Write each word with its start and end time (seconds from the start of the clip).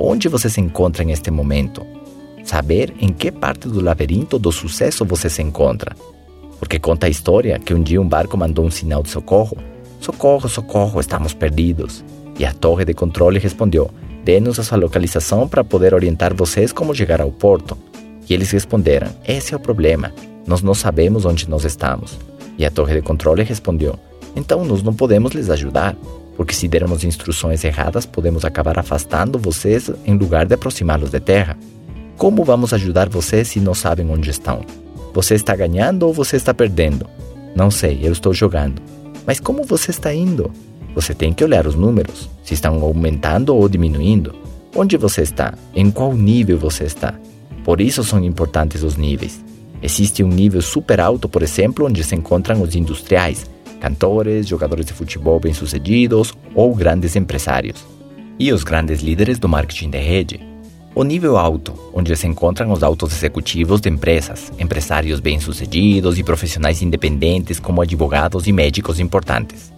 onde 0.00 0.28
você 0.28 0.48
se 0.48 0.60
encontra 0.60 1.04
em 1.04 1.12
este 1.12 1.30
momento. 1.30 1.86
Saber 2.42 2.94
em 2.98 3.12
que 3.12 3.30
parte 3.30 3.68
do 3.68 3.82
labirinto 3.82 4.38
do 4.38 4.50
sucesso 4.50 5.04
você 5.04 5.28
se 5.28 5.42
encontra. 5.42 5.94
Porque 6.58 6.78
conta 6.78 7.06
a 7.06 7.10
história 7.10 7.58
que 7.58 7.74
um 7.74 7.82
dia 7.82 8.00
um 8.00 8.08
barco 8.08 8.36
mandou 8.36 8.64
um 8.64 8.70
sinal 8.70 9.02
de 9.02 9.10
socorro. 9.10 9.56
Socorro, 10.00 10.48
socorro, 10.48 11.00
estamos 11.00 11.34
perdidos. 11.34 12.02
E 12.38 12.46
a 12.46 12.52
torre 12.52 12.86
de 12.86 12.94
controle 12.94 13.38
respondeu: 13.38 13.90
Dê-nos 14.24 14.58
a 14.58 14.64
sua 14.64 14.78
localização 14.78 15.46
para 15.46 15.62
poder 15.62 15.92
orientar 15.92 16.34
vocês 16.34 16.72
como 16.72 16.94
chegar 16.94 17.20
ao 17.20 17.30
porto. 17.30 17.76
E 18.28 18.32
eles 18.32 18.50
responderam: 18.50 19.08
Esse 19.26 19.52
é 19.52 19.56
o 19.56 19.60
problema. 19.60 20.12
Nós 20.46 20.62
não 20.62 20.72
sabemos 20.72 21.26
onde 21.26 21.48
nós 21.48 21.64
estamos. 21.64 22.18
E 22.56 22.64
a 22.64 22.70
torre 22.70 22.94
de 22.94 23.02
controle 23.02 23.42
respondeu: 23.42 23.98
Então 24.34 24.64
nós 24.64 24.82
não 24.82 24.94
podemos 24.94 25.32
lhes 25.32 25.50
ajudar, 25.50 25.94
porque 26.40 26.54
se 26.54 26.66
dermos 26.66 27.04
instruções 27.04 27.64
erradas, 27.64 28.06
podemos 28.06 28.46
acabar 28.46 28.78
afastando 28.78 29.38
vocês 29.38 29.90
em 30.06 30.16
lugar 30.16 30.46
de 30.46 30.54
aproximá-los 30.54 31.10
de 31.10 31.20
terra. 31.20 31.54
Como 32.16 32.44
vamos 32.44 32.72
ajudar 32.72 33.10
vocês 33.10 33.48
se 33.48 33.60
não 33.60 33.74
sabem 33.74 34.10
onde 34.10 34.30
estão? 34.30 34.64
Você 35.12 35.34
está 35.34 35.54
ganhando 35.54 36.04
ou 36.04 36.14
você 36.14 36.36
está 36.36 36.54
perdendo? 36.54 37.06
Não 37.54 37.70
sei, 37.70 38.00
eu 38.02 38.10
estou 38.10 38.32
jogando. 38.32 38.80
Mas 39.26 39.38
como 39.38 39.64
você 39.64 39.90
está 39.90 40.14
indo? 40.14 40.50
Você 40.94 41.12
tem 41.12 41.34
que 41.34 41.44
olhar 41.44 41.66
os 41.66 41.74
números, 41.74 42.30
se 42.42 42.54
estão 42.54 42.80
aumentando 42.82 43.54
ou 43.54 43.68
diminuindo. 43.68 44.34
Onde 44.74 44.96
você 44.96 45.20
está? 45.20 45.52
Em 45.74 45.90
qual 45.90 46.14
nível 46.14 46.56
você 46.56 46.84
está? 46.84 47.12
Por 47.62 47.82
isso 47.82 48.02
são 48.02 48.24
importantes 48.24 48.82
os 48.82 48.96
níveis. 48.96 49.44
Existe 49.82 50.24
um 50.24 50.28
nível 50.28 50.62
super 50.62 51.02
alto, 51.02 51.28
por 51.28 51.42
exemplo, 51.42 51.84
onde 51.84 52.02
se 52.02 52.14
encontram 52.14 52.62
os 52.62 52.74
industriais, 52.74 53.44
cantores, 53.80 54.46
jogadores 54.46 54.86
de 54.86 54.92
futebol 54.92 55.40
bem-sucedidos 55.40 56.34
ou 56.54 56.74
grandes 56.74 57.16
empresários. 57.16 57.84
E 58.38 58.52
os 58.52 58.62
grandes 58.62 59.00
líderes 59.00 59.38
do 59.38 59.48
marketing 59.48 59.90
de 59.90 59.98
rede. 59.98 60.40
O 60.94 61.04
nível 61.04 61.36
alto, 61.36 61.72
onde 61.94 62.14
se 62.16 62.26
encontram 62.26 62.72
os 62.72 62.82
altos 62.82 63.12
executivos 63.12 63.80
de 63.80 63.88
empresas, 63.88 64.52
empresários 64.58 65.20
bem-sucedidos 65.20 66.18
e 66.18 66.24
profissionais 66.24 66.82
independentes 66.82 67.60
como 67.60 67.80
advogados 67.80 68.46
e 68.46 68.52
médicos 68.52 68.98
importantes. 68.98 69.72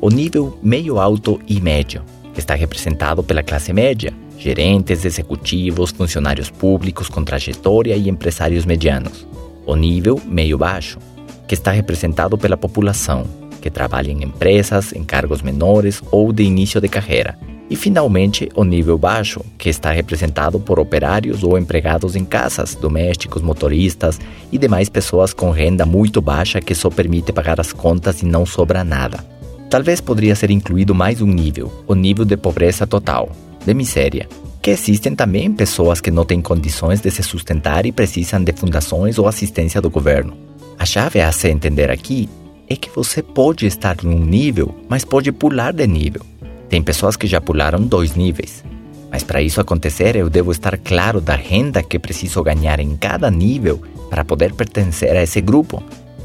O 0.00 0.08
nível 0.08 0.58
meio 0.62 0.98
alto 0.98 1.40
e 1.46 1.60
médio, 1.60 2.02
que 2.32 2.40
está 2.40 2.54
representado 2.54 3.22
pela 3.22 3.42
classe 3.42 3.72
média, 3.72 4.12
gerentes, 4.38 5.04
executivos, 5.04 5.90
funcionários 5.90 6.50
públicos 6.50 7.08
com 7.08 7.22
trajetória 7.22 7.96
e 7.96 8.08
empresários 8.08 8.64
medianos. 8.64 9.26
O 9.66 9.76
nível 9.76 10.20
meio 10.26 10.58
baixo, 10.58 10.98
que 11.46 11.54
está 11.54 11.70
representado 11.70 12.36
pela 12.36 12.56
população, 12.56 13.24
que 13.64 13.70
trabalha 13.70 14.10
em 14.10 14.22
empresas, 14.22 14.92
em 14.92 15.02
cargos 15.02 15.40
menores 15.40 16.02
ou 16.10 16.34
de 16.34 16.42
início 16.42 16.82
de 16.82 16.86
carreira. 16.86 17.38
E 17.70 17.74
finalmente, 17.74 18.46
o 18.54 18.62
nível 18.62 18.98
baixo, 18.98 19.40
que 19.56 19.70
está 19.70 19.90
representado 19.90 20.60
por 20.60 20.78
operários 20.78 21.42
ou 21.42 21.56
empregados 21.56 22.14
em 22.14 22.26
casas, 22.26 22.74
domésticos, 22.74 23.40
motoristas 23.40 24.20
e 24.52 24.58
demais 24.58 24.90
pessoas 24.90 25.32
com 25.32 25.50
renda 25.50 25.86
muito 25.86 26.20
baixa 26.20 26.60
que 26.60 26.74
só 26.74 26.90
permite 26.90 27.32
pagar 27.32 27.58
as 27.58 27.72
contas 27.72 28.20
e 28.20 28.26
não 28.26 28.44
sobra 28.44 28.84
nada. 28.84 29.24
Talvez 29.70 29.98
poderia 29.98 30.36
ser 30.36 30.50
incluído 30.50 30.94
mais 30.94 31.22
um 31.22 31.26
nível, 31.26 31.72
o 31.88 31.94
nível 31.94 32.26
de 32.26 32.36
pobreza 32.36 32.86
total, 32.86 33.30
de 33.64 33.72
miséria, 33.72 34.28
que 34.60 34.72
existem 34.72 35.14
também 35.14 35.50
pessoas 35.50 36.02
que 36.02 36.10
não 36.10 36.26
têm 36.26 36.42
condições 36.42 37.00
de 37.00 37.10
se 37.10 37.22
sustentar 37.22 37.86
e 37.86 37.92
precisam 37.92 38.44
de 38.44 38.52
fundações 38.52 39.18
ou 39.18 39.26
assistência 39.26 39.80
do 39.80 39.88
governo. 39.88 40.36
A 40.78 40.84
chave 40.84 41.22
a 41.22 41.32
se 41.32 41.48
entender 41.48 41.90
aqui 41.90 42.28
é 42.68 42.76
que 42.76 42.90
você 42.90 43.22
pode 43.22 43.66
estar 43.66 43.96
num 44.02 44.18
nível, 44.18 44.74
mas 44.88 45.04
pode 45.04 45.30
pular 45.32 45.72
de 45.72 45.86
nível. 45.86 46.22
Tem 46.68 46.82
pessoas 46.82 47.16
que 47.16 47.26
já 47.26 47.40
pularam 47.40 47.82
dois 47.82 48.14
níveis. 48.14 48.64
Mas 49.10 49.22
para 49.22 49.42
isso 49.42 49.60
acontecer, 49.60 50.16
eu 50.16 50.28
devo 50.28 50.50
estar 50.50 50.76
claro 50.78 51.20
da 51.20 51.36
renda 51.36 51.82
que 51.82 51.98
preciso 51.98 52.42
ganhar 52.42 52.80
em 52.80 52.96
cada 52.96 53.30
nível 53.30 53.80
para 54.10 54.24
poder 54.24 54.54
pertencer 54.54 55.16
a 55.16 55.22
esse 55.22 55.40
grupo. 55.40 55.82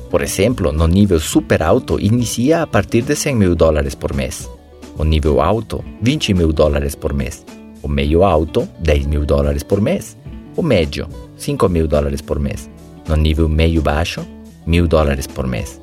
Por 0.09 0.23
exemplo, 0.23 0.71
no 0.71 0.87
nível 0.87 1.19
super 1.19 1.61
alto, 1.61 1.99
inicia 1.99 2.63
a 2.63 2.67
partir 2.67 3.03
de 3.03 3.15
100 3.15 3.35
mil 3.35 3.55
dólares 3.55 3.93
por 3.93 4.13
mês. 4.15 4.49
O 4.97 5.03
nível 5.03 5.39
alto, 5.39 5.83
20 6.01 6.33
mil 6.33 6.51
dólares 6.51 6.95
por 6.95 7.13
mês. 7.13 7.45
O 7.83 7.87
meio 7.87 8.23
alto, 8.23 8.67
10 8.79 9.05
mil 9.05 9.25
dólares 9.25 9.61
por 9.61 9.79
mês. 9.79 10.17
O 10.55 10.63
médio, 10.63 11.07
5 11.37 11.69
mil 11.69 11.87
dólares 11.87 12.21
por 12.21 12.39
mês. 12.39 12.69
No 13.07 13.15
nível 13.15 13.47
meio 13.47 13.81
baixo, 13.81 14.25
mil 14.65 14.87
dólares 14.87 15.27
por 15.27 15.45
mês. 15.45 15.79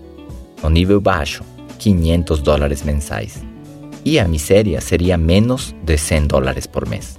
No 0.63 0.71
nível 0.71 1.01
baixo, 1.01 1.43
500 1.79 2.41
dólares 2.41 2.83
mensais. 2.83 3.43
E 4.05 4.19
a 4.19 4.27
miséria 4.27 4.81
seria 4.81 5.17
menos 5.17 5.75
de 5.85 5.99
100 5.99 6.27
dólares 6.27 6.67
por 6.67 6.89
mês. 6.89 7.19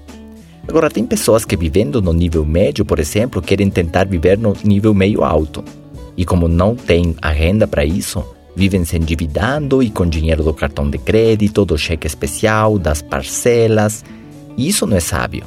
Agora, 0.68 0.90
tem 0.90 1.06
pessoas 1.06 1.46
que 1.46 1.56
vivendo 1.56 2.02
no 2.02 2.12
nível 2.12 2.46
médio, 2.46 2.84
por 2.84 3.00
exemplo, 3.00 3.42
querem 3.42 3.70
tentar 3.70 4.06
viver 4.06 4.38
no 4.38 4.54
nível 4.64 4.94
meio 4.94 5.24
alto. 5.24 5.64
E 6.18 6.26
como 6.26 6.48
não 6.48 6.76
têm 6.76 7.16
a 7.22 7.30
renda 7.30 7.68
para 7.68 7.86
isso, 7.86 8.24
vivem 8.56 8.84
se 8.84 8.98
endividando 8.98 9.82
e 9.82 9.90
com 9.90 10.06
dinheiro 10.06 10.44
do 10.44 10.54
cartão 10.54 10.90
de 10.90 10.98
crédito, 10.98 11.64
do 11.64 11.78
cheque 11.78 12.08
especial, 12.08 12.78
das 12.78 13.02
parcelas. 13.02 14.04
E 14.58 14.68
isso 14.68 14.86
não 14.86 14.98
é 14.98 15.00
sábio, 15.00 15.46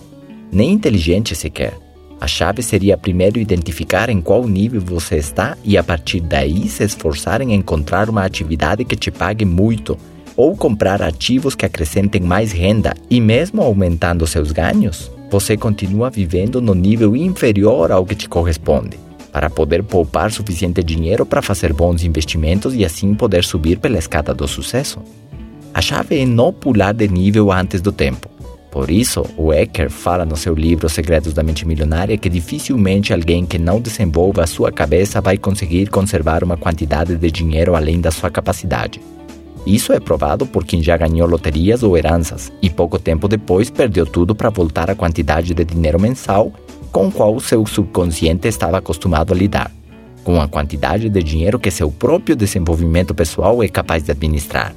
nem 0.51 0.73
inteligente 0.73 1.35
sequer. 1.35 1.77
A 2.21 2.27
chave 2.27 2.63
seria 2.63 2.99
primeiro 2.99 3.41
identificar 3.41 4.11
em 4.11 4.21
qual 4.21 4.47
nível 4.47 4.81
você 4.83 5.17
está 5.17 5.57
e 5.65 5.79
a 5.79 5.83
partir 5.83 6.21
daí 6.21 6.69
se 6.69 6.85
esforçar 6.85 7.41
em 7.41 7.55
encontrar 7.55 8.11
uma 8.11 8.25
atividade 8.25 8.85
que 8.85 8.95
te 8.95 9.11
pague 9.11 9.47
muito 9.47 9.97
ou 10.37 10.55
comprar 10.55 11.01
ativos 11.01 11.55
que 11.55 11.65
acrescentem 11.65 12.21
mais 12.21 12.53
renda 12.53 12.95
e 13.09 13.21
mesmo 13.21 13.63
aumentando 13.63 14.27
seus 14.27 14.53
ganhos, 14.53 15.11
você 15.31 15.57
continua 15.57 16.11
vivendo 16.11 16.61
no 16.61 16.75
nível 16.75 17.17
inferior 17.17 17.91
ao 17.91 18.05
que 18.05 18.15
te 18.15 18.29
corresponde, 18.29 18.99
para 19.33 19.49
poder 19.49 19.83
poupar 19.83 20.31
suficiente 20.31 20.83
dinheiro 20.83 21.25
para 21.25 21.41
fazer 21.41 21.73
bons 21.73 22.05
investimentos 22.05 22.75
e 22.75 22.85
assim 22.85 23.15
poder 23.15 23.45
subir 23.45 23.79
pela 23.79 23.99
escada 23.99 24.35
do 24.35 24.47
sucesso. 24.47 24.99
A 25.73 25.81
chave 25.81 26.19
é 26.19 26.27
não 26.27 26.53
pular 26.53 26.93
de 26.93 27.09
nível 27.09 27.51
antes 27.51 27.81
do 27.81 27.93
tempo. 27.93 28.29
Por 28.71 28.89
isso, 28.89 29.27
o 29.37 29.53
Ecker 29.53 29.91
fala 29.91 30.25
no 30.25 30.37
seu 30.37 30.55
livro 30.55 30.89
Segredos 30.89 31.33
da 31.35 31.43
Mente 31.43 31.67
Milionária 31.67 32.17
que 32.17 32.29
dificilmente 32.29 33.13
alguém 33.13 33.45
que 33.45 33.59
não 33.59 33.81
desenvolva 33.81 34.45
a 34.45 34.47
sua 34.47 34.71
cabeça 34.71 35.21
vai 35.21 35.37
conseguir 35.37 35.89
conservar 35.89 36.45
uma 36.45 36.57
quantidade 36.57 37.17
de 37.17 37.31
dinheiro 37.31 37.75
além 37.75 38.01
da 38.01 38.13
sua 38.13 38.31
capacidade. 38.31 39.01
Isso 39.67 39.93
é 39.93 40.01
provado 40.01 40.47
por 40.47 40.65
quem 40.65 40.83
já 40.83 40.97
ganhou 40.97 41.29
loterias 41.29 41.83
ou 41.83 41.97
heranças 41.97 42.51
e 42.63 42.71
pouco 42.71 42.99
tempo 42.99 43.29
depois 43.29 43.71
perdeu 43.71 44.07
tudo 44.07 44.35
para 44.35 44.51
voltar 44.51 44.89
à 44.89 44.95
quantidade 44.95 45.53
de 45.53 45.65
dinheiro 45.65 46.01
mensal 46.01 46.53
com 46.93 47.09
o 47.09 47.13
qual 47.13 47.39
seu 47.41 47.67
subconsciente 47.67 48.49
estava 48.49 48.79
acostumado 48.79 49.33
a 49.33 49.37
lidar, 49.37 49.71
com 50.25 50.41
a 50.41 50.49
quantidade 50.49 51.09
de 51.09 51.23
dinheiro 51.23 51.59
que 51.59 51.71
seu 51.71 51.91
próprio 51.91 52.35
desenvolvimento 52.35 53.15
pessoal 53.15 53.63
é 53.63 53.69
capaz 53.69 54.03
de 54.03 54.13
administrar. 54.13 54.75